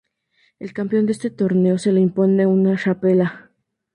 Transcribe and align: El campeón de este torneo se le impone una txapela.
El 0.57 0.73
campeón 0.73 1.05
de 1.05 1.11
este 1.11 1.29
torneo 1.29 1.77
se 1.77 1.91
le 1.91 1.99
impone 1.99 2.47
una 2.47 2.75
txapela. 2.75 3.51